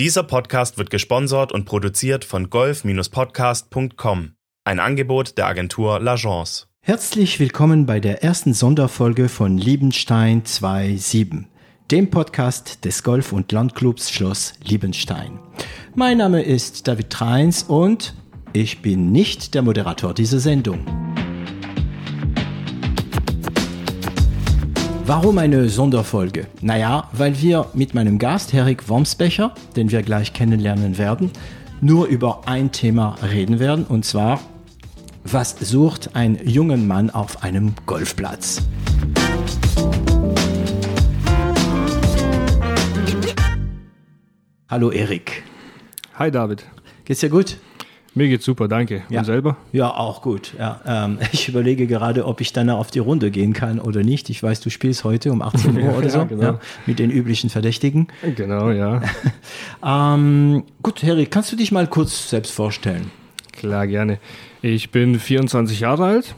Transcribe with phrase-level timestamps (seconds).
[0.00, 4.32] Dieser Podcast wird gesponsert und produziert von golf-podcast.com,
[4.64, 6.66] ein Angebot der Agentur L'Agence.
[6.80, 11.44] Herzlich willkommen bei der ersten Sonderfolge von Liebenstein 2.7,
[11.92, 15.38] dem Podcast des Golf- und Landclubs Schloss Liebenstein.
[15.94, 18.16] Mein Name ist David Treins und
[18.52, 20.84] ich bin nicht der Moderator dieser Sendung.
[25.06, 26.46] Warum eine Sonderfolge?
[26.62, 31.30] Naja, weil wir mit meinem Gast, Erik Wormsbecher, den wir gleich kennenlernen werden,
[31.82, 34.40] nur über ein Thema reden werden, und zwar,
[35.22, 38.62] was sucht ein junger Mann auf einem Golfplatz?
[44.70, 45.42] Hallo Erik.
[46.14, 46.64] Hi David.
[47.04, 47.58] Geht's dir gut?
[48.16, 49.02] Mir geht's super, danke.
[49.08, 49.20] Ja.
[49.20, 49.56] Und selber?
[49.72, 50.54] Ja, auch gut.
[50.58, 54.30] Ja, ähm, ich überlege gerade, ob ich dann auf die Runde gehen kann oder nicht.
[54.30, 56.42] Ich weiß, du spielst heute um 18 Uhr oder so, Ja, genau.
[56.42, 58.08] ja, mit den üblichen Verdächtigen.
[58.36, 59.02] Genau, ja.
[59.84, 63.10] Ähm, gut, Harry, kannst du dich mal kurz selbst vorstellen?
[63.52, 64.18] Klar, gerne.
[64.62, 66.34] Ich bin 24 Jahre alt,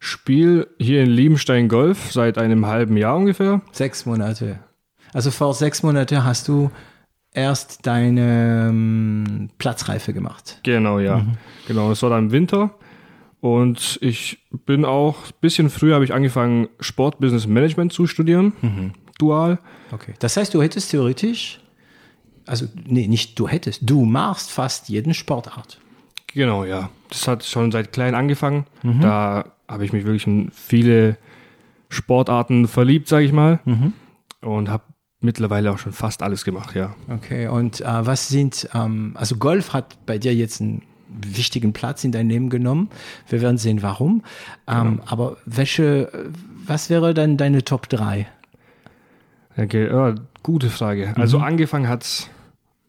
[0.00, 3.60] spiele hier in Liebenstein Golf seit einem halben Jahr ungefähr.
[3.72, 4.58] Sechs Monate.
[5.12, 6.70] Also vor sechs Monate hast du
[7.32, 10.60] erst deine ähm, Platzreife gemacht.
[10.62, 11.24] Genau, ja.
[11.66, 12.74] Genau, das war dann im Winter.
[13.40, 18.92] Und ich bin auch, ein bisschen früher habe ich angefangen, Sportbusiness Management zu studieren.
[19.18, 19.58] Dual.
[19.92, 20.14] Okay.
[20.18, 21.60] Das heißt, du hättest theoretisch,
[22.46, 25.80] also nee, nicht du hättest, du machst fast jeden Sportart.
[26.32, 26.90] Genau, ja.
[27.08, 28.66] Das hat schon seit klein angefangen.
[28.82, 31.16] Da habe ich mich wirklich in viele
[31.88, 33.60] Sportarten verliebt, sage ich mal.
[34.42, 34.84] Und habe
[35.20, 36.94] mittlerweile auch schon fast alles gemacht, ja.
[37.08, 42.04] Okay, und äh, was sind, ähm, also Golf hat bei dir jetzt einen wichtigen Platz
[42.04, 42.88] in dein Leben genommen.
[43.28, 44.22] Wir werden sehen, warum.
[44.68, 46.30] Ähm, Aber welche,
[46.66, 48.26] was wäre dann deine Top 3?
[49.56, 51.12] Okay, ja, gute Frage.
[51.16, 52.30] Also angefangen hat's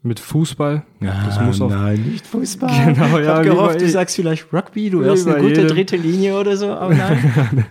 [0.04, 0.84] mit Fußball.
[1.00, 1.70] das muss auch.
[1.70, 2.70] nein, nicht Fußball.
[2.94, 5.68] Genau, ich ja, habe gehofft, du sagst vielleicht Rugby, du wärst eine gute jedem.
[5.68, 7.66] dritte Linie oder so, aber nein.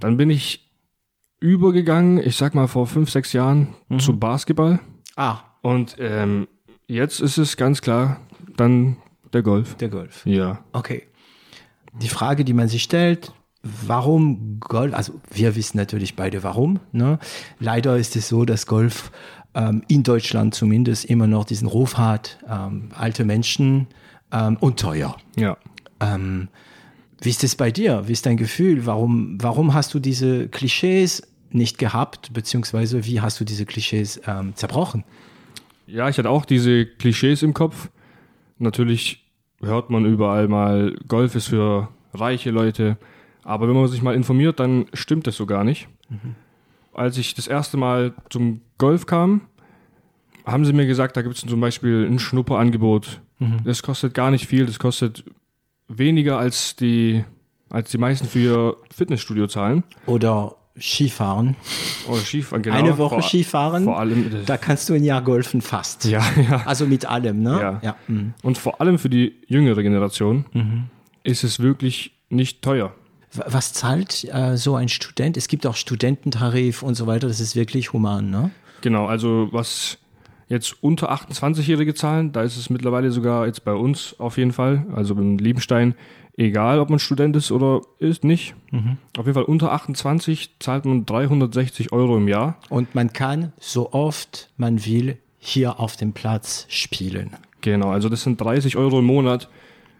[0.00, 0.67] Dann bin ich
[1.40, 4.80] übergegangen, ich sag mal vor fünf, sechs Jahren, zu Basketball.
[5.16, 6.48] ah, Und ähm,
[6.86, 8.20] jetzt ist es ganz klar
[8.56, 8.96] dann
[9.32, 9.76] der Golf.
[9.76, 10.24] der Golf.
[10.26, 10.64] Ja.
[10.72, 11.04] Okay.
[12.00, 13.32] Die Frage, die man sich stellt,
[13.62, 14.94] warum Golf?
[14.94, 16.80] Also wir wissen natürlich beide warum.
[16.92, 17.18] Ne?
[17.60, 19.10] Leider ist es so, dass Golf
[19.54, 23.86] ähm, in Deutschland zumindest immer noch diesen Ruf hat, ähm, alte Menschen
[24.32, 25.16] ähm, und teuer.
[25.36, 25.56] Ja.
[26.00, 26.48] Ähm,
[27.20, 28.06] wie ist es bei dir?
[28.06, 28.86] Wie ist dein Gefühl?
[28.86, 34.54] Warum, warum hast du diese Klischees nicht gehabt, beziehungsweise wie hast du diese Klischees ähm,
[34.54, 35.04] zerbrochen?
[35.86, 37.88] Ja, ich hatte auch diese Klischees im Kopf.
[38.58, 39.24] Natürlich
[39.60, 42.98] hört man überall mal, Golf ist für reiche Leute.
[43.42, 45.88] Aber wenn man sich mal informiert, dann stimmt das so gar nicht.
[46.92, 49.42] Als ich das erste Mal zum Golf kam,
[50.44, 53.20] haben sie mir gesagt, da gibt es zum Beispiel ein Schnupperangebot.
[53.64, 55.24] Das kostet gar nicht viel, das kostet
[55.88, 57.24] weniger als die,
[57.70, 59.84] als die meisten für ihr Fitnessstudio zahlen.
[60.06, 61.56] Oder Skifahren?
[62.08, 62.76] Oder Skifahren, genau.
[62.76, 63.84] Eine Woche vor, Skifahren?
[63.84, 66.04] Vor allem, Da kannst du ein Jahr golfen fast.
[66.04, 66.62] ja, ja.
[66.66, 67.58] Also mit allem, ne?
[67.60, 67.80] Ja.
[67.82, 67.96] ja.
[68.06, 68.34] mhm.
[68.42, 70.44] Und vor allem für die jüngere Generation
[71.24, 72.94] ist es wirklich nicht teuer.
[73.32, 75.36] Was zahlt äh, so ein Student?
[75.36, 77.28] Es gibt auch Studententarif und so weiter.
[77.28, 78.50] Das ist wirklich human, ne?
[78.80, 79.98] Genau, also was
[80.48, 84.86] jetzt unter 28-Jährige zahlen, da ist es mittlerweile sogar jetzt bei uns auf jeden Fall,
[84.94, 85.94] also in Liebenstein,
[86.36, 88.54] egal ob man Student ist oder ist nicht.
[89.18, 92.56] Auf jeden Fall unter 28 zahlt man 360 Euro im Jahr.
[92.68, 97.30] Und man kann so oft man will hier auf dem Platz spielen.
[97.60, 99.48] Genau, also das sind 30 Euro im Monat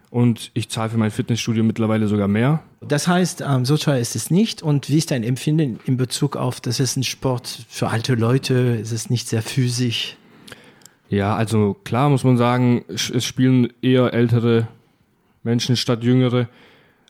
[0.09, 2.63] und ich zahle für mein Fitnessstudio mittlerweile sogar mehr.
[2.81, 4.63] Das heißt, ähm, so teuer ist es nicht.
[4.63, 8.79] Und wie ist dein Empfinden in Bezug auf, das ist ein Sport für alte Leute,
[8.81, 10.17] es ist nicht sehr physisch?
[11.09, 14.67] Ja, also klar muss man sagen, es spielen eher ältere
[15.43, 16.47] Menschen statt jüngere.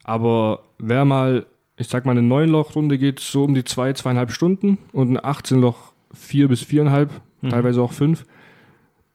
[0.03, 1.45] Aber wer mal,
[1.77, 5.93] ich sag mal, eine 9-Loch-Runde geht so um die zwei, zweieinhalb Stunden und eine 18-Loch
[6.13, 7.11] vier bis viereinhalb,
[7.49, 8.25] teilweise auch fünf.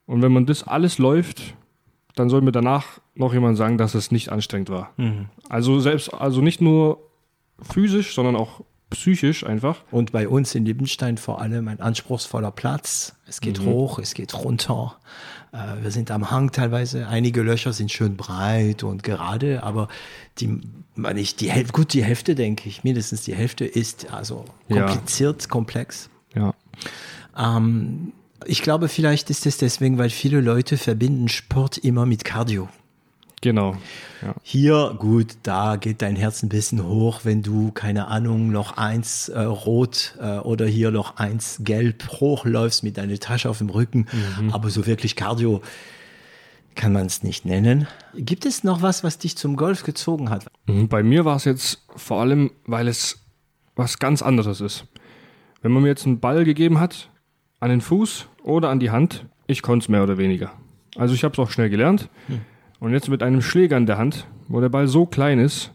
[0.06, 1.55] Und wenn man das alles läuft,
[2.14, 4.93] dann soll mir danach noch jemand sagen, dass es nicht anstrengend war.
[5.49, 6.99] Also selbst, also nicht nur
[7.61, 8.61] physisch, sondern auch
[8.91, 9.83] psychisch einfach.
[9.91, 13.17] Und bei uns in Liebenstein vor allem ein anspruchsvoller Platz.
[13.27, 14.97] Es geht hoch, es geht runter.
[15.53, 17.09] Äh, wir sind am Hang teilweise.
[17.09, 19.89] Einige Löcher sind schön breit und gerade, aber
[20.39, 20.61] die,
[20.95, 24.87] meine ich, die Hälfte, gut, die Hälfte denke ich, mindestens die Hälfte ist also Ja.
[24.87, 26.09] kompliziert, komplex.
[26.35, 26.55] Ja.
[27.37, 28.13] Ähm,
[28.47, 32.69] ich glaube, vielleicht ist es deswegen, weil viele Leute verbinden Sport immer mit Cardio.
[33.44, 33.76] Genau.
[34.23, 34.35] Ja.
[34.43, 39.29] Hier, gut, da geht dein Herz ein bisschen hoch, wenn du, keine Ahnung, noch eins
[39.29, 44.06] äh, rot äh, oder hier noch eins gelb hochläufst mit deiner Tasche auf dem Rücken.
[44.50, 45.61] Aber so wirklich Cardio
[46.75, 47.87] kann man es nicht nennen.
[48.17, 50.47] Gibt es noch was, was dich zum Golf gezogen hat?
[50.64, 53.19] Mhm, Bei mir war es jetzt vor allem, weil es
[53.76, 54.87] was ganz anderes ist.
[55.61, 57.11] Wenn man mir jetzt einen Ball gegeben hat,
[57.61, 60.50] an den Fuß oder an die Hand, ich konnte es mehr oder weniger.
[60.97, 62.08] Also ich habe es auch schnell gelernt.
[62.85, 65.73] Und jetzt mit einem Schläger in der Hand, wo der Ball so klein ist,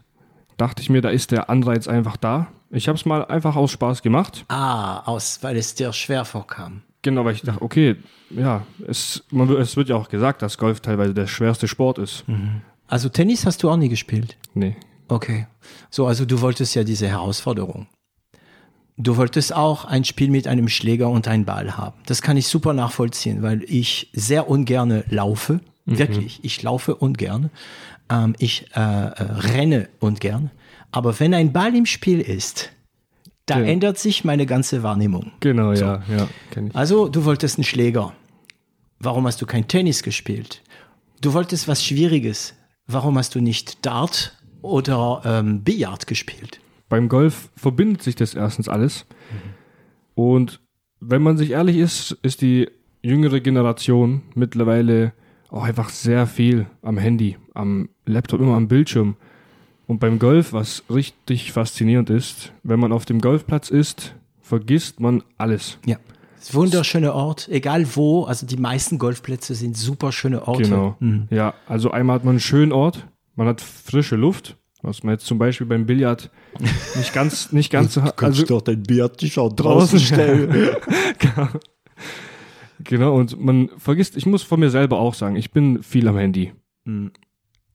[0.56, 2.46] dachte ich mir, da ist der Anreiz einfach da.
[2.70, 4.44] Ich habe es mal einfach aus Spaß gemacht.
[4.46, 6.82] Ah, aus, weil es dir schwer vorkam.
[7.02, 7.96] Genau, weil ich dachte, okay,
[8.30, 11.98] ja, es, man, wird- es wird ja auch gesagt, dass Golf teilweise der schwerste Sport
[11.98, 12.24] ist.
[12.86, 14.36] Also Tennis hast du auch nie gespielt?
[14.54, 14.76] Nee.
[15.08, 15.48] Okay.
[15.90, 17.88] So, also du wolltest ja diese Herausforderung.
[18.96, 21.96] Du wolltest auch ein Spiel mit einem Schläger und einem Ball haben.
[22.06, 25.58] Das kann ich super nachvollziehen, weil ich sehr ungerne laufe.
[25.86, 27.50] Wirklich, ich laufe ungern.
[28.10, 30.50] Ähm, ich äh, äh, renne ungern.
[30.92, 32.70] Aber wenn ein Ball im Spiel ist,
[33.46, 33.64] da Ja.
[33.66, 35.32] ändert sich meine ganze Wahrnehmung.
[35.40, 36.74] Genau, ja, ja, ich.
[36.76, 38.12] Also, du wolltest einen Schläger.
[38.98, 40.62] Warum hast du kein Tennis gespielt?
[41.20, 42.54] Du wolltest was Schwieriges.
[42.86, 46.60] Warum hast du nicht Dart oder ähm, Billard gespielt?
[46.88, 49.06] Beim Golf verbindet sich das erstens alles.
[50.14, 50.60] Und
[51.00, 52.68] wenn man sich ehrlich ist, ist die
[53.02, 55.12] jüngere Generation mittlerweile
[55.50, 59.16] auch einfach sehr viel am Handy, am Laptop, immer am Bildschirm.
[59.86, 65.22] Und beim Golf, was richtig faszinierend ist, wenn man auf dem Golfplatz ist, vergisst man
[65.36, 65.78] alles.
[65.84, 65.96] Ja.
[66.36, 68.24] Das ist ein wunderschöner Ort, egal wo.
[68.24, 70.62] Also die meisten Golfplätze sind super schöne Orte.
[70.62, 70.96] Genau.
[71.30, 75.26] Ja, also einmal hat man einen schönen Ort, man hat frische Luft, was man jetzt
[75.26, 76.30] zum Beispiel beim Billard
[76.96, 78.22] nicht ganz, nicht ganz so hat.
[78.22, 80.76] Also, doch dein Billard-T-Shirt draußen stellen.
[81.18, 81.48] Genau,
[83.12, 86.52] und man vergisst, ich muss von mir selber auch sagen, ich bin viel am Handy.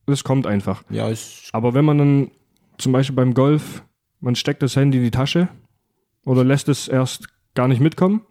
[0.06, 0.84] Das kommt einfach.
[0.90, 2.32] ja, ist, Aber wenn man dann
[2.78, 3.84] zum Beispiel beim Golf,
[4.20, 5.50] man steckt das Handy in die Tasche
[6.26, 8.22] oder lässt es erst gar nicht mitkommen,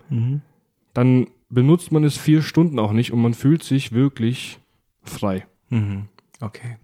[0.92, 4.58] dann benutzt man es vier Stunden auch nicht und man fühlt sich wirklich
[5.02, 5.46] frei.
[6.40, 6.76] okay.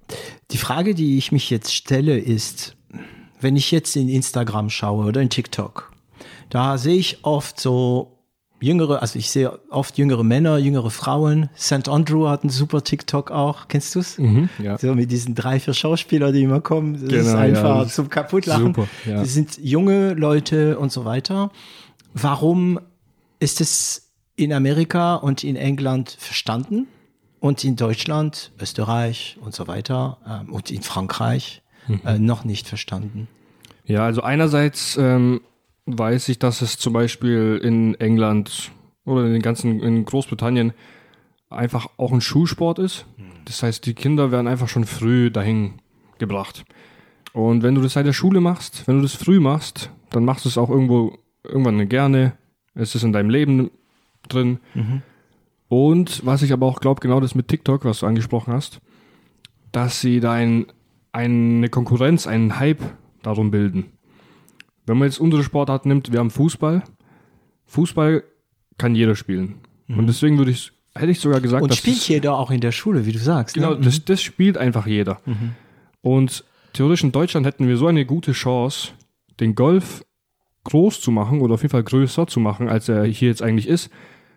[0.51, 2.77] Die Frage, die ich mich jetzt stelle, ist,
[3.41, 5.93] wenn ich jetzt in Instagram schaue oder in TikTok,
[6.49, 8.20] da sehe ich oft so
[8.61, 11.49] jüngere, also ich sehe oft jüngere Männer, jüngere Frauen.
[11.57, 11.89] St.
[11.89, 13.69] Andrew hat einen super TikTok auch.
[13.69, 14.19] Kennst du's?
[14.63, 14.79] Ja.
[14.79, 16.95] So mit diesen drei, vier Schauspieler, die immer kommen.
[16.95, 18.67] Das ist Genau, ja, einfach ist zum Kaputtlachen.
[18.67, 19.21] super, ja.
[19.21, 21.51] Das sind junge Leute und so weiter.
[22.15, 22.81] Warum
[23.39, 26.87] ist es in Amerika und in England verstanden
[27.41, 32.01] und in Deutschland, Österreich und so weiter ähm, und in Frankreich Mhm.
[32.05, 33.27] äh, noch nicht verstanden?
[33.87, 35.41] Ja, also einerseits ähm,
[35.99, 38.73] weiß ich, dass es zum Beispiel in England
[39.05, 40.73] oder in den ganzen in Großbritannien
[41.49, 43.07] einfach auch ein Schulsport ist.
[43.45, 45.75] Das heißt, die Kinder werden einfach schon früh dahin
[46.19, 46.65] gebracht.
[47.33, 50.45] Und wenn du das seit der Schule machst, wenn du das früh machst, dann machst
[50.45, 52.33] du es auch irgendwo irgendwann gerne.
[52.75, 53.71] Es ist in deinem Leben
[54.29, 54.59] drin.
[55.69, 58.81] Und was ich aber auch glaube, genau das mit TikTok, was du angesprochen hast,
[59.73, 60.67] dass sie da ein,
[61.13, 62.83] eine Konkurrenz, einen Hype
[63.23, 63.87] darum bilden.
[64.91, 66.83] Wenn man jetzt unsere Sportart nimmt, wir haben Fußball.
[67.67, 68.25] Fußball
[68.77, 69.55] kann jeder spielen.
[69.89, 72.61] Und deswegen würde ich, hätte ich sogar gesagt, Und dass spielt es- jeder auch in
[72.61, 73.55] der Schule, wie du sagst.
[73.55, 73.81] Genau, ne?
[73.81, 75.21] das, das spielt einfach jeder.
[76.01, 78.91] Und theoretisch in Deutschland hätten wir so eine gute Chance,
[79.39, 80.05] den Golf
[80.65, 83.67] groß zu machen oder auf jeden Fall größer zu machen, als er hier jetzt eigentlich
[83.69, 83.91] ist.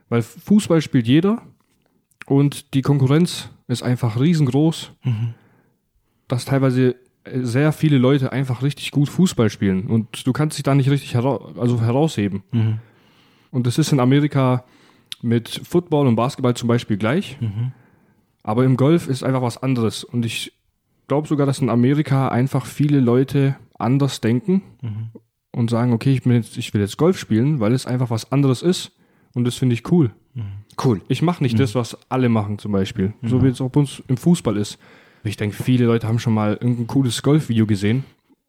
[0.09, 1.41] Weil Fußball spielt jeder
[2.27, 4.91] und die Konkurrenz ist einfach riesengroß,
[6.27, 10.75] dass teilweise sehr viele Leute einfach richtig gut Fußball spielen und du kannst dich da
[10.75, 12.43] nicht richtig hera also herausheben.
[13.51, 14.65] Und das ist in Amerika
[15.21, 17.37] mit Football und Basketball zum Beispiel gleich.
[18.43, 20.03] Aber im Golf ist einfach was anderes.
[20.03, 20.51] Und ich
[21.07, 24.61] glaube sogar, dass in Amerika einfach viele Leute anders denken
[25.51, 28.31] und sagen, okay, ich, bin jetzt, ich will jetzt Golf spielen, weil es einfach was
[28.33, 28.91] anderes ist.
[29.33, 30.11] Und das finde ich cool.
[30.83, 31.01] Cool.
[31.07, 33.13] Ich mache nicht das, was alle machen zum Beispiel.
[33.21, 34.77] So wie es auch bei uns im Fußball ist.
[35.23, 38.03] Ich denke, viele Leute haben schon mal irgendein cooles Golfvideo gesehen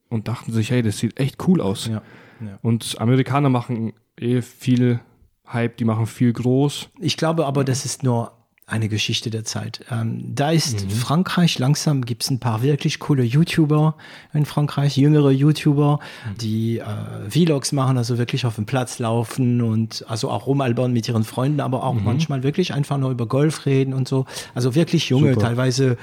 [0.09, 1.87] und dachten sich, hey, das sieht echt cool aus.
[1.87, 2.03] Ja.
[2.41, 2.59] Ja.
[2.63, 5.01] Und Amerikaner machen eh viel
[5.47, 6.89] Hype, die machen viel groß.
[7.01, 8.33] Ich glaube aber, das ist nur
[8.67, 9.85] eine Geschichte der Zeit.
[9.91, 13.95] Ähm, da ist Frankreich langsam, gibt es ein paar wirklich coole YouTuber
[14.33, 16.01] in Frankreich, jüngere YouTuber,
[16.41, 16.85] die äh,
[17.29, 21.61] Vlogs machen, also wirklich auf dem Platz laufen und also auch rumalbern mit ihren Freunden,
[21.61, 24.25] aber auch manchmal wirklich einfach nur über Golf reden und so.
[24.55, 25.49] Also wirklich junge, Super.
[25.49, 25.99] teilweise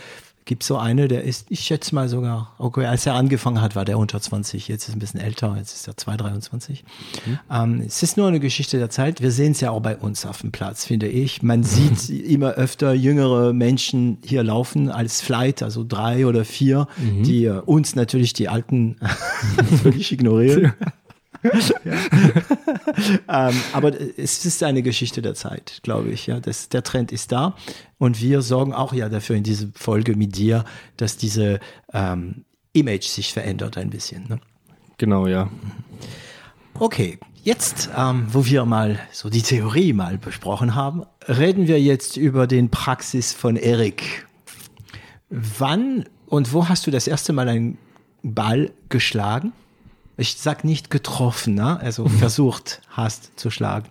[0.45, 3.85] gibt so eine, der ist, ich schätze mal sogar, okay, als er angefangen hat, war
[3.85, 6.83] der unter 20, jetzt ist er ein bisschen älter, jetzt ist er 2, 23.
[7.25, 7.39] Mhm.
[7.49, 9.21] Ähm, es ist nur eine Geschichte der Zeit.
[9.21, 11.43] Wir sehen es ja auch bei uns auf dem Platz, finde ich.
[11.43, 17.23] Man sieht immer öfter jüngere Menschen hier laufen als Flight, also drei oder vier, mhm.
[17.23, 18.97] die äh, uns natürlich die Alten
[19.83, 20.73] völlig ignorieren.
[23.27, 26.27] ähm, aber es ist eine Geschichte der Zeit, glaube ich.
[26.27, 27.55] Ja, das, der Trend ist da
[27.97, 30.65] und wir sorgen auch ja dafür in dieser Folge mit dir,
[30.97, 31.59] dass diese
[31.93, 34.27] ähm, Image sich verändert ein bisschen.
[34.27, 34.39] Ne?
[34.97, 35.49] Genau, ja.
[36.79, 42.17] Okay, jetzt, ähm, wo wir mal so die Theorie mal besprochen haben, reden wir jetzt
[42.17, 44.27] über den Praxis von Erik.
[45.29, 47.77] Wann und wo hast du das erste Mal einen
[48.23, 49.53] Ball geschlagen?
[50.21, 51.79] Ich sag nicht getroffen, ne?
[51.79, 53.87] also versucht hast zu schlagen.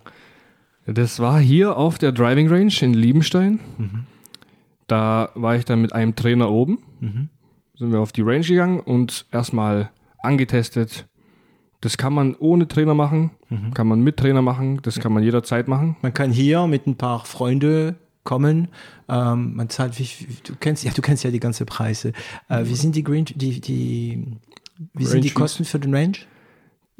[0.87, 3.59] Das war hier auf der Driving Range in Liebenstein.
[3.77, 4.05] Mhm.
[4.87, 6.79] Da war ich dann mit einem Trainer oben.
[6.99, 7.29] Mhm.
[7.77, 11.07] Sind wir auf die Range gegangen und erstmal angetestet.
[11.81, 13.73] Das kann man ohne Trainer machen, mhm.
[13.73, 15.97] kann man mit Trainer machen, das kann man jederzeit machen.
[16.01, 18.67] Man kann hier mit ein paar Freunden kommen.
[19.09, 20.07] Ähm, man zahlt, wie,
[20.43, 22.13] du kennst ja, du kennst ja die ganze Preise.
[22.49, 24.37] Äh, wie sind die Green, die, die
[24.93, 26.17] wie sind die Kosten für den Range?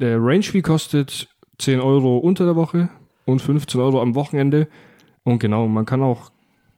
[0.00, 2.88] Der Range Fee kostet 10 Euro unter der Woche
[3.24, 4.68] und 15 Euro am Wochenende.
[5.24, 6.30] Und genau, man kann auch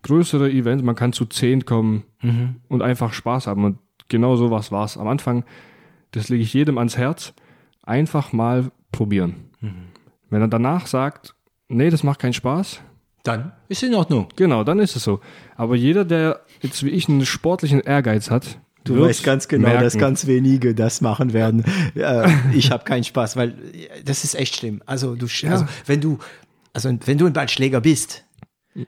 [0.02, 2.56] größere Events, man kann zu 10 kommen mhm.
[2.68, 3.64] und einfach Spaß haben.
[3.64, 4.96] Und genau so was war es.
[4.98, 5.44] Am Anfang,
[6.12, 7.32] das lege ich jedem ans Herz,
[7.82, 9.50] einfach mal probieren.
[9.60, 9.88] Mhm.
[10.30, 11.34] Wenn er danach sagt,
[11.68, 12.82] nee, das macht keinen Spaß,
[13.24, 14.28] dann ist in Ordnung.
[14.36, 15.20] Genau, dann ist es so.
[15.56, 19.82] Aber jeder, der jetzt wie ich einen sportlichen Ehrgeiz hat, Du weißt ganz genau, merken.
[19.82, 21.64] dass ganz wenige das machen werden.
[21.94, 23.54] Äh, ich habe keinen Spaß, weil
[24.04, 24.82] das ist echt schlimm.
[24.84, 25.52] Also du, ja.
[25.52, 26.18] also wenn du,
[26.72, 28.24] also wenn du ein Ballschläger bist,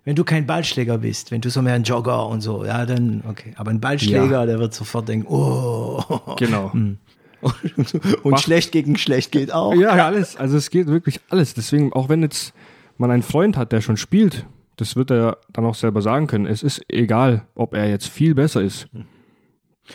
[0.05, 3.23] wenn du kein Ballschläger bist, wenn du so mehr ein Jogger und so, ja, dann
[3.29, 3.53] okay.
[3.57, 4.47] Aber ein Ballschläger, ja.
[4.47, 6.03] der wird sofort denken, oh.
[6.37, 6.73] Genau.
[6.73, 6.99] Hm.
[7.43, 9.75] Und, und schlecht gegen schlecht geht auch.
[9.75, 10.37] Ja, alles.
[10.37, 11.55] Also es geht wirklich alles.
[11.55, 12.55] Deswegen, auch wenn jetzt
[12.99, 16.47] man einen Freund hat, der schon spielt, das wird er dann auch selber sagen können.
[16.47, 18.89] Es ist egal, ob er jetzt viel besser ist.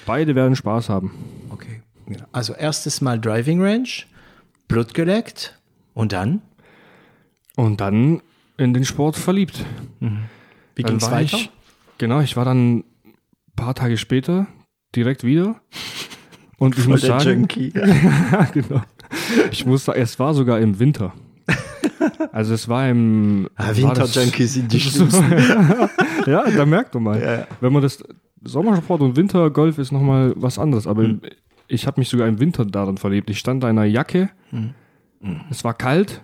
[0.06, 1.12] Beide werden Spaß haben.
[1.50, 1.82] Okay.
[2.32, 3.90] Also erstes Mal Driving Range,
[4.68, 5.60] Blut geleckt
[5.94, 6.42] und dann?
[7.56, 8.22] Und dann
[8.58, 9.66] in den Sport verliebt.
[10.00, 10.24] Mhm.
[10.76, 11.38] Wie ging es weiter?
[11.38, 11.52] Ich,
[11.98, 12.84] genau, ich war dann ein
[13.56, 14.48] paar Tage später
[14.96, 15.62] direkt wieder.
[16.58, 17.74] Und ich Voll muss sagen, Junkie.
[17.76, 18.82] ja, genau.
[19.52, 21.14] Ich muss sagen, es war sogar im Winter.
[22.32, 25.24] Also es war im ah, Winter-Junkies sind die schlimmsten.
[26.26, 27.22] ja, da merkt man mal.
[27.22, 27.48] Ja.
[27.60, 28.04] Wenn man das
[28.44, 31.22] Sommersport und Wintergolf ist nochmal was anderes, aber mhm.
[31.68, 33.30] ich habe mich sogar im Winter daran verliebt.
[33.30, 34.74] Ich stand da in einer Jacke, mhm.
[35.50, 36.22] es war kalt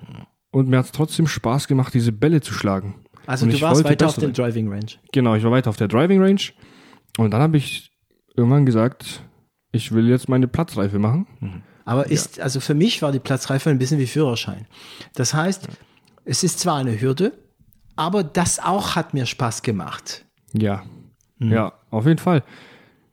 [0.52, 2.96] und mir hat es trotzdem Spaß gemacht, diese Bälle zu schlagen.
[3.26, 4.92] Also und du warst weiter auf dem Driving Range.
[5.12, 6.42] Genau, ich war weiter auf der Driving Range
[7.18, 7.92] und dann habe ich
[8.36, 9.22] irgendwann gesagt,
[9.72, 11.28] ich will jetzt meine Platzreife machen.
[11.40, 11.62] Mhm.
[11.86, 12.44] Aber ist, ja.
[12.44, 14.68] also für mich war die Platzreife ein bisschen wie Führerschein.
[15.14, 15.68] Das heißt,
[16.26, 17.32] es ist zwar eine Hürde,
[17.96, 20.26] aber das auch hat mir Spaß gemacht.
[20.54, 20.84] Ja.
[21.40, 21.52] Mhm.
[21.52, 22.44] Ja, auf jeden Fall.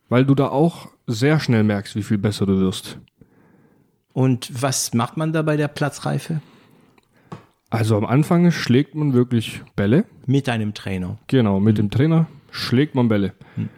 [0.09, 2.99] Weil du da auch sehr schnell merkst, wie viel besser du wirst.
[4.13, 6.41] Und was macht man da bei der Platzreife?
[7.71, 10.05] Also am Anfang schlägt man wirklich Bälle.
[10.27, 11.19] Mit einem Trainer.
[11.27, 11.83] Genau, mit mhm.
[11.83, 13.35] dem Trainer schlägt man Bälle.
[13.57, 13.69] Mhm.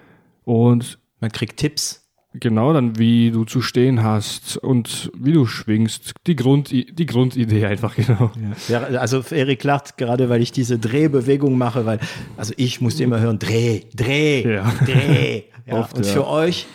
[0.44, 2.05] Und man kriegt Tipps.
[2.40, 6.12] Genau, dann wie du zu stehen hast und wie du schwingst.
[6.26, 8.30] Die, Grund, die Grundidee einfach, genau.
[8.68, 8.82] Ja.
[8.82, 11.98] also Erik lacht gerade, weil ich diese Drehbewegung mache, weil,
[12.36, 14.72] also ich musste immer hören, Dreh, Dreh, ja.
[14.84, 15.44] Dreh.
[15.66, 16.66] Ja, Oft, und für euch,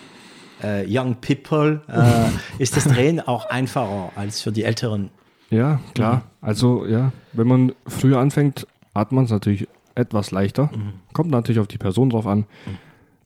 [0.63, 5.09] äh, Young People, äh, ist das Drehen auch einfacher als für die Älteren.
[5.49, 6.15] Ja, klar.
[6.15, 6.21] Mhm.
[6.41, 10.71] Also ja, wenn man früher anfängt, hat man es natürlich etwas leichter.
[10.73, 10.93] Mhm.
[11.13, 12.39] Kommt natürlich auf die Person drauf an.
[12.39, 12.77] Mhm.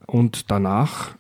[0.08, 1.16] Und danach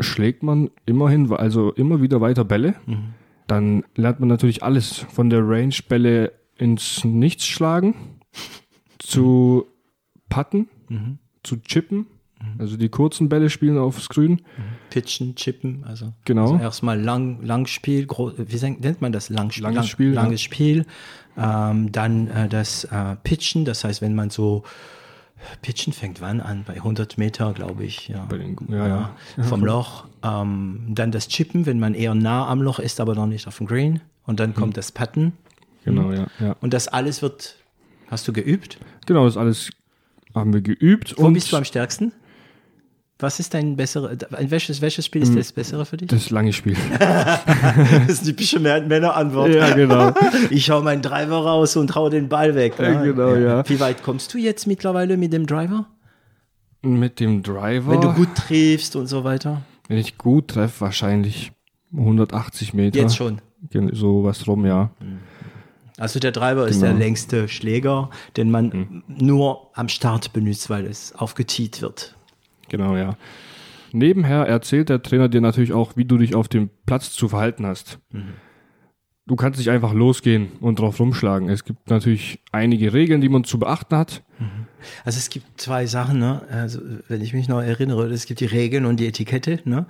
[0.00, 2.74] schlägt man immerhin, also immer wieder weiter Bälle.
[2.86, 3.14] Mhm.
[3.46, 7.94] Dann lernt man natürlich alles von der Range-Bälle ins Nichts schlagen,
[8.98, 9.66] zu
[10.28, 11.18] putten, mhm.
[11.42, 12.06] zu chippen,
[12.40, 12.60] mhm.
[12.60, 14.32] also die kurzen Bälle spielen aufs Grün.
[14.32, 14.40] Mhm.
[14.90, 16.52] Pitchen, chippen, also, genau.
[16.52, 19.28] Also erstmal lang, Langspiel, wie nennt man das?
[19.28, 20.12] Langspiel, langes Spiel.
[20.12, 20.44] Langes ja.
[20.44, 20.86] Spiel.
[21.38, 24.64] Ähm, dann äh, das äh, Pitchen, das heißt, wenn man so
[25.62, 26.64] Pitchen fängt wann an?
[26.66, 28.08] Bei 100 Meter, glaube ich.
[28.08, 28.26] Ja.
[28.26, 29.44] Den, ja, ja.
[29.44, 30.04] Vom Loch.
[30.22, 33.58] Ähm, dann das Chippen, wenn man eher nah am Loch ist, aber noch nicht auf
[33.58, 34.00] dem Green.
[34.24, 34.76] Und dann kommt mhm.
[34.76, 35.32] das Putten.
[35.84, 36.56] Genau, ja, ja.
[36.60, 37.56] Und das alles wird,
[38.08, 38.78] hast du geübt?
[39.06, 39.70] Genau, das alles
[40.34, 41.14] haben wir geübt.
[41.16, 42.12] Wo bist du am stärksten?
[43.18, 46.08] Was ist dein besserer, welches, welches Spiel ist hm, das bessere für dich?
[46.08, 46.76] Das lange Spiel.
[46.98, 49.54] das ist die typische Männerantwort.
[49.54, 50.12] Ja, genau.
[50.50, 52.78] Ich hau meinen Driver raus und hau den Ball weg.
[52.78, 52.92] Ne?
[52.92, 53.68] Ja, genau, ja.
[53.68, 55.86] Wie weit kommst du jetzt mittlerweile mit dem Driver?
[56.82, 57.92] Mit dem Driver.
[57.92, 59.62] Wenn du gut triffst und so weiter.
[59.88, 61.52] Wenn ich gut treffe, wahrscheinlich
[61.92, 62.98] 180 Meter.
[62.98, 63.40] Jetzt schon.
[63.92, 64.90] So was rum, ja.
[65.96, 66.92] Also der Treiber ist Genau.
[66.92, 72.15] der längste Schläger, den man nur am Start benutzt, weil es aufgetiet wird.
[72.68, 73.16] Genau, ja.
[73.92, 77.64] Nebenher erzählt der Trainer dir natürlich auch, wie du dich auf dem Platz zu verhalten
[77.66, 77.98] hast.
[79.26, 81.48] Du kannst nicht einfach losgehen und drauf rumschlagen.
[81.48, 84.22] Es gibt natürlich einige Regeln, die man zu beachten hat.
[85.04, 86.42] Also es gibt zwei Sachen, ne?
[86.50, 89.86] Also wenn ich mich noch erinnere, es gibt die Regeln und die Etikette, ne?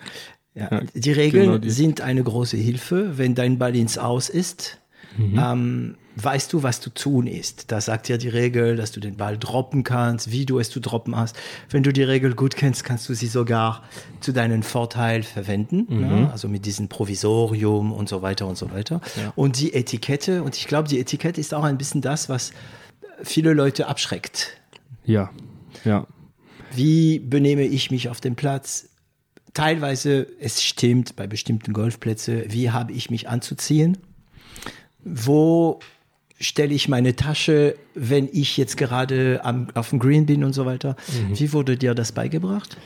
[0.55, 1.71] Ja, Ja, die Regeln genau die.
[1.71, 4.81] sind eine große Hilfe, wenn dein Ball ins Aus ist.
[5.17, 5.39] Mhm.
[5.39, 7.71] Ähm, weißt du, was zu tun ist.
[7.71, 10.81] Da sagt dir die Regel, dass du den Ball droppen kannst, wie du es zu
[10.81, 11.37] droppen hast.
[11.71, 13.83] Wenn du die Regel gut kennst, kannst du sie sogar
[14.21, 15.87] zu deinem Vorteil verwenden.
[15.89, 16.01] Mhm.
[16.01, 16.31] Ne?
[16.33, 19.01] Also mit diesem Provisorium und so weiter und so weiter.
[19.35, 22.53] Und die Etikette, und ich glaube, die Etikette ist auch ein bisschen das, was
[23.23, 24.57] viele Leute abschreckt.
[25.05, 25.31] Ja,
[25.85, 26.07] ja.
[26.75, 28.89] Wie benehme ich mich auf dem Platz?
[29.55, 33.99] Teilweise, es stimmt bei bestimmten Golfplätzen, wie habe ich mich anzuziehen?
[35.09, 35.79] Wo
[36.39, 40.67] stelle ich meine Tasche, wenn ich jetzt gerade am, auf dem Green bin und so
[40.67, 40.97] weiter?
[41.33, 42.77] Wie wurde dir das beigebracht?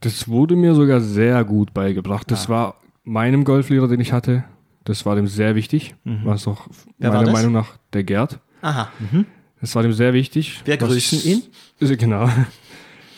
[0.00, 2.30] Das wurde mir sogar sehr gut beigebracht.
[2.30, 4.44] Das war meinem Golflehrer, den ich hatte.
[4.84, 5.94] Das war dem sehr wichtig.
[6.04, 7.32] War es auch Wer meiner?
[7.32, 8.38] Meinung nach der Gerd.
[8.62, 8.90] Aha.
[9.60, 10.60] Das war dem sehr wichtig.
[10.64, 11.42] Wir grüßen ihn.
[11.80, 12.28] Äh, Genau.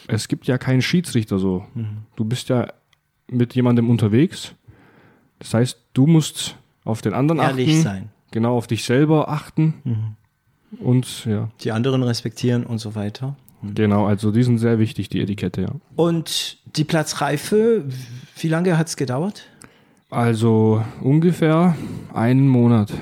[0.08, 1.66] Es gibt ja keinen Schiedsrichter so.
[1.75, 2.04] Mhm.
[2.14, 2.72] Du bist ja
[3.28, 4.54] mit jemandem unterwegs.
[5.40, 7.82] Das heißt, du musst auf den anderen Ehrlich achten.
[7.82, 8.08] sein.
[8.28, 8.33] Mhm.
[8.33, 10.16] Genau, auf dich selber achten.
[10.80, 13.37] Und ja, Die anderen respektieren und so weiter.
[13.62, 15.68] genau, also die sind sehr wichtig, die Etikette, ja.
[15.95, 17.85] Und die Platzreife,
[18.38, 19.47] wie lange hat es gedauert?
[20.11, 21.75] Also ungefähr
[22.12, 22.92] einen Monat.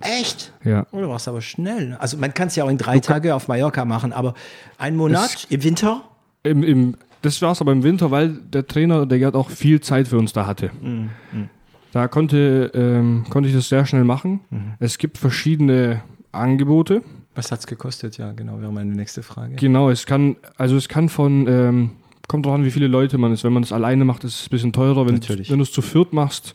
[0.00, 0.52] Echt?
[0.64, 0.86] Ja.
[0.92, 1.94] Oh, du warst aber schnell.
[2.00, 4.34] Also man kann es ja auch in drei Tage auf Mallorca machen, aber
[4.78, 6.02] ein Monat im Winter?
[6.42, 9.80] Im, im, das war es aber im Winter, weil der Trainer, der Gerd auch viel
[9.80, 10.70] Zeit für uns da hatte.
[10.80, 11.10] Mhm,
[11.92, 14.40] Da konnte, ähm, konnte ich das sehr schnell machen.
[14.50, 14.74] Mhm.
[14.78, 17.02] Es gibt verschiedene Angebote.
[17.34, 18.18] Was hat's gekostet?
[18.18, 19.56] Ja, genau, wäre meine nächste Frage.
[19.56, 21.90] Genau, es kann, also es kann von, ähm,
[22.28, 23.44] kommt drauf an, wie viele Leute man ist.
[23.44, 25.06] Wenn man es alleine macht, ist es ein bisschen teurer.
[25.06, 25.50] Wenn, Natürlich.
[25.50, 26.54] wenn du es zu viert machst,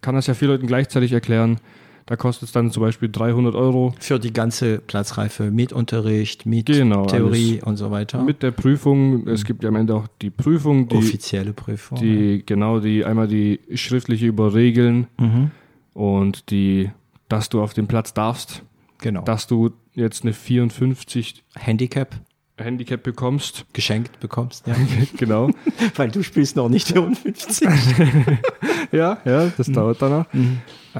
[0.00, 1.58] kann das ja vier Leuten gleichzeitig erklären.
[2.06, 6.66] Da kostet es dann zum Beispiel 300 Euro Für die ganze Platzreife mit Unterricht, mit
[6.66, 8.22] Genau, Theorie und so weiter.
[8.22, 9.26] mit der Prüfung.
[9.28, 11.98] Es gibt ja am Ende auch die Prüfung, die, offizielle Prüfung.
[11.98, 15.50] die genau die einmal die schriftliche über Regeln Mhm.
[15.94, 16.90] und die,
[17.28, 18.62] dass du auf dem Platz darfst,
[18.98, 19.22] Genau.
[19.22, 22.14] dass du jetzt eine 54 Handicap
[22.58, 23.64] Handicap bekommst.
[23.72, 24.74] geschenkt bekommst, ja.
[25.16, 25.50] genau.
[25.96, 27.66] Weil du spielst noch nicht 54.
[28.92, 30.26] ja, ja, das dauert danach.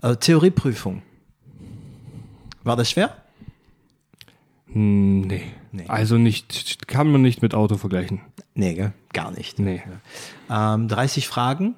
[0.00, 1.02] Äh, Theorieprüfung.
[2.64, 3.16] War das schwer?
[4.72, 5.42] Hm, Nee.
[5.74, 5.84] Nee.
[5.88, 8.20] Also nicht, kann man nicht mit Auto vergleichen.
[8.54, 8.92] Nee, gell?
[9.14, 9.58] gar nicht.
[9.58, 9.80] Nee.
[10.50, 11.74] Ähm, 30 Fragen.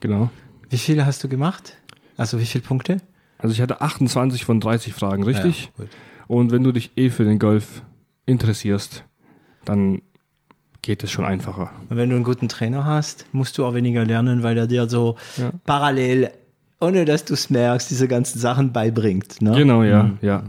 [0.00, 0.30] Genau.
[0.68, 1.76] Wie viele hast du gemacht?
[2.16, 2.96] Also wie viele Punkte?
[3.38, 5.70] Also ich hatte 28 von 30 Fragen, richtig?
[5.78, 5.84] Ja.
[6.26, 7.82] Und wenn du dich eh für den Golf
[8.26, 9.04] interessierst,
[9.64, 10.02] dann
[10.82, 11.70] geht es schon einfacher.
[11.88, 14.88] Und wenn du einen guten Trainer hast, musst du auch weniger lernen, weil er dir
[14.88, 15.52] so Ja.
[15.66, 16.32] parallel,
[16.80, 19.40] ohne dass du es merkst, diese ganzen Sachen beibringt.
[19.42, 19.52] Ne?
[19.52, 20.42] Genau, ja, ja,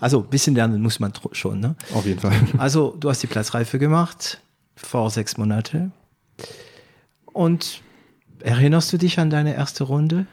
[0.00, 1.60] Also ein bisschen lernen muss man schon.
[1.60, 1.76] Ne?
[1.94, 2.32] auf jeden Fall.
[2.58, 4.40] Also du hast die Platzreife gemacht
[4.74, 5.90] vor sechs Monate.
[7.26, 7.82] Und
[8.40, 10.26] erinnerst du dich an deine erste Runde?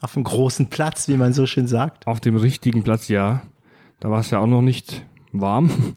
[0.00, 2.06] Auf dem großen Platz, wie man so schön sagt.
[2.06, 3.42] Auf dem richtigen Platz, ja.
[4.00, 5.96] Da war es ja auch noch nicht warm.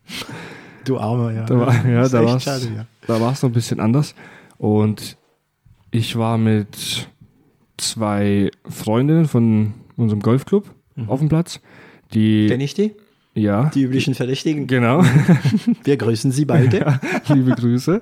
[0.86, 1.44] Du Armer, ja.
[1.44, 2.86] Da war, ja, da war es ja.
[3.08, 4.16] noch ein bisschen anders.
[4.58, 5.18] Und
[5.92, 7.10] ich war mit
[7.82, 10.70] zwei Freundinnen von unserem Golfclub
[11.08, 11.60] auf dem Platz.
[12.14, 12.94] Die, Kenn ich die?
[13.36, 14.68] ja, Die üblichen Verdächtigen.
[14.68, 15.04] genau.
[15.84, 17.00] Wir grüßen sie beide.
[17.28, 18.02] Liebe Grüße.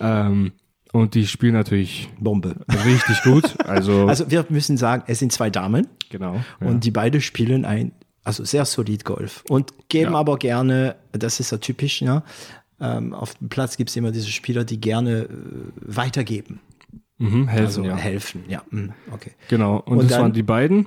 [0.00, 0.52] Ähm,
[0.92, 2.56] und die spielen natürlich Bombe.
[2.84, 3.54] richtig gut.
[3.66, 6.34] Also, Also wir müssen sagen, es sind zwei Damen genau.
[6.60, 6.66] Ja.
[6.66, 7.92] und die beide spielen ein,
[8.24, 10.18] also sehr solid Golf und geben Ja.
[10.18, 12.22] aber gerne, das ist ja typisch, ne?
[12.80, 15.28] Ähm, auf dem Platz gibt es immer diese Spieler, die gerne äh,
[15.80, 16.60] weitergeben,
[17.22, 17.96] mhm, helfen, also ja.
[17.96, 18.44] helfen.
[18.48, 19.32] Ja, mm, okay.
[19.48, 19.76] Genau.
[19.78, 20.22] Und, Und das dann- Mhm.
[20.22, 20.86] waren die beiden.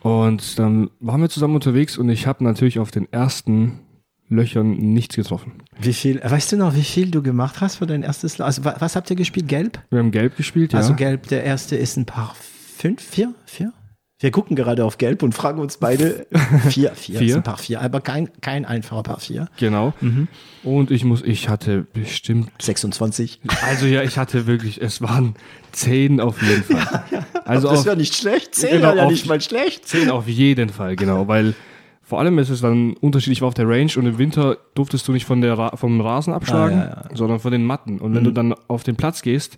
[0.00, 3.80] Und dann waren wir zusammen unterwegs und ich habe natürlich auf den ersten
[4.28, 5.52] Löchern nichts getroffen.
[5.80, 8.76] Wie viel, weißt du noch, wie viel du gemacht hast für dein erstes, also wa-
[8.80, 9.48] was habt ihr gespielt?
[9.48, 9.80] Gelb?
[9.90, 10.78] Wir haben gelb gespielt, ja.
[10.80, 12.34] Also Gelb, der erste ist ein paar
[12.76, 13.72] fünf, vier, vier?
[14.18, 16.26] Wir gucken gerade auf Gelb und fragen uns beide
[16.70, 17.20] vier, vier, Vier?
[17.20, 19.48] ist ein paar vier, aber kein, kein einfacher paar vier.
[19.58, 19.92] Genau.
[20.00, 20.28] Mhm.
[20.62, 23.40] Und ich muss, ich hatte bestimmt, 26.
[23.62, 25.34] also ja, ich hatte wirklich, es waren
[25.72, 27.24] zehn auf jeden Fall.
[27.44, 28.54] Also das wäre nicht schlecht.
[28.54, 29.86] Zehn Genau, wäre ja auf- nicht mal schlecht.
[29.86, 31.54] zehn auf jeden Fall, genau, weil
[32.02, 35.26] Vor allem ist es dann unterschiedlich auf der Range und im Winter durftest du nicht
[35.26, 37.16] von der Ra vom Rasen abschlagen, Ah, ja, ja.
[37.16, 37.98] sondern von den Matten.
[37.98, 39.56] Und wenn du dann auf den Platz gehst,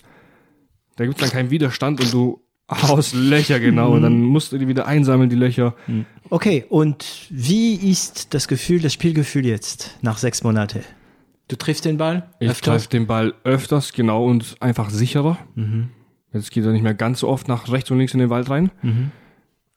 [0.97, 2.41] da gibt es dann keinen Widerstand und du
[2.83, 5.75] haust Löcher genau und dann musst du die wieder einsammeln, die Löcher.
[6.31, 10.81] Okay, und wie ist das Gefühl, das Spielgefühl jetzt nach sechs Monaten?
[11.49, 12.29] Du triffst den Ball?
[12.41, 12.73] Ich öfter?
[12.73, 15.39] treffe den Ball öfters, genau, und einfach sicherer.
[16.35, 18.51] Jetzt geht er nicht mehr ganz so oft nach rechts und links in den Wald
[18.51, 18.71] rein.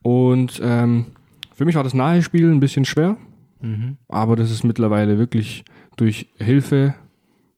[0.01, 1.05] Und ähm,
[1.53, 3.15] für mich war das nahe Spiel ein bisschen schwer,
[4.09, 5.63] aber das ist mittlerweile wirklich
[5.95, 6.95] durch Hilfe,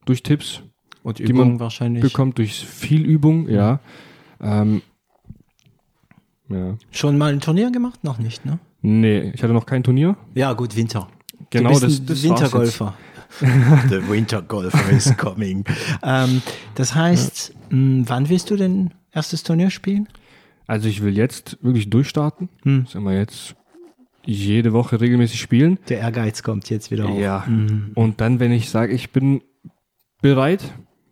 [0.06, 0.62] durch Tipps
[1.02, 2.04] Und die Übung man wahrscheinlich.
[2.04, 3.80] bekommt, durch viel Übung, ja.
[4.42, 4.82] Ähm,
[6.50, 6.78] ja.
[6.92, 8.04] Schon mal ein Turnier gemacht?
[8.04, 8.60] Noch nicht, ne?
[8.82, 10.18] Nee, ich hatte noch kein Turnier.
[10.36, 11.08] Ja, gut, Winter.
[11.50, 12.94] Genau, du bist das, das Wintergolfer.
[13.40, 15.64] The Winter Golfer is coming.
[16.04, 16.42] ähm,
[16.76, 20.08] das heißt, mh, wann willst du denn erstes Turnier spielen?
[20.68, 22.50] Also ich will jetzt wirklich durchstarten.
[22.64, 22.86] Hm.
[22.88, 23.56] Sagen wir jetzt
[24.26, 25.80] jede Woche regelmäßig spielen.
[25.90, 27.20] Der Ehrgeiz kommt jetzt wieder hoch.
[27.20, 27.46] Ja.
[27.96, 29.42] Und dann, wenn ich sage, ich bin
[30.22, 30.64] bereit,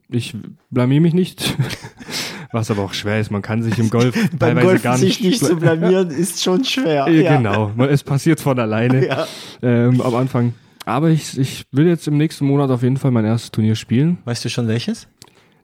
[0.10, 0.36] ich
[0.70, 1.58] blamier mich nicht,
[2.52, 5.22] was aber auch schwer ist, man kann sich im Golf Beim teilweise Golf gar sich
[5.22, 7.08] nicht, nicht zu blamieren, ist schon schwer.
[7.10, 9.28] Ja, Genau, es passiert von alleine Ja.
[9.62, 10.54] ähm, am Anfang.
[10.86, 14.18] Aber ich, ich will jetzt im nächsten Monat auf jeden Fall mein erstes Turnier spielen.
[14.26, 15.08] Weißt du schon welches?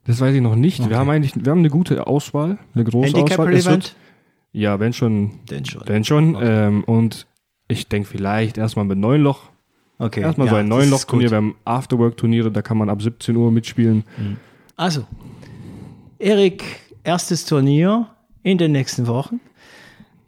[0.04, 0.88] Das weiß ich noch nicht.
[0.88, 3.52] Wir haben eigentlich, wir haben eine gute Auswahl, eine große Handicap Auswahl.
[3.52, 3.84] Es Relevant?
[3.84, 3.96] wird,
[4.52, 5.82] ja, wenn schon, Denn schon.
[5.84, 6.38] denn schon.
[6.40, 7.26] Ähm, und
[7.66, 9.50] ich denke vielleicht erstmal mit neun Loch.
[9.98, 10.20] Okay.
[10.20, 11.30] Erstmal ja, so ein neun Loch Turnier.
[11.30, 14.04] Wir haben Afterwork-Turniere, da kann man ab 17 Uhr mitspielen.
[14.76, 15.04] Also,
[16.18, 16.64] Erik,
[17.04, 18.08] erstes Turnier
[18.42, 19.40] in den nächsten Wochen.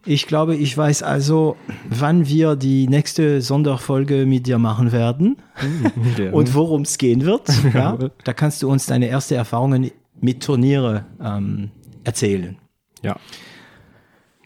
[0.05, 1.57] Ich glaube, ich weiß also,
[1.89, 5.37] wann wir die nächste Sonderfolge mit dir machen werden
[6.17, 7.49] Der- und worum es gehen wird.
[7.73, 7.97] Ja?
[8.23, 11.71] Da kannst du uns deine ersten Erfahrungen mit Turniere ähm,
[12.03, 12.57] erzählen.
[13.01, 13.17] ja.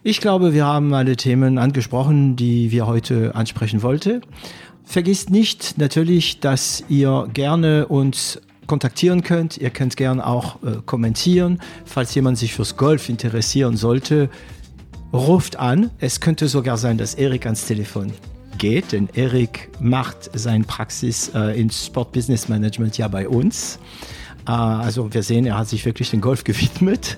[0.02, 4.20] Ich glaube, wir haben alle Themen angesprochen, die wir heute ansprechen wollten.
[4.84, 9.56] Vergisst nicht natürlich, dass ihr gerne uns kontaktieren könnt.
[9.58, 11.60] Ihr könnt gerne auch äh, kommentieren.
[11.84, 14.30] Falls jemand sich fürs Golf interessieren sollte,
[15.12, 15.90] ruft an.
[15.98, 18.12] Es könnte sogar sein, dass Erik ans Telefon
[18.58, 23.78] geht, denn Erik macht seine Praxis äh, in Sport Business Management ja bei uns.
[24.46, 27.16] Äh, also wir sehen, er hat sich wirklich dem Golf gewidmet.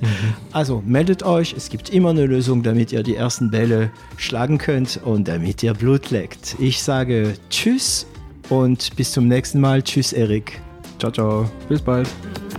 [0.53, 5.01] Also meldet euch, es gibt immer eine Lösung, damit ihr die ersten Bälle schlagen könnt
[5.05, 6.57] und damit ihr Blut leckt.
[6.59, 8.07] Ich sage Tschüss
[8.49, 9.83] und bis zum nächsten Mal.
[9.83, 10.61] Tschüss, Erik.
[10.99, 11.51] Ciao, ciao.
[11.69, 12.09] Bis bald.
[12.09, 12.58] Mhm.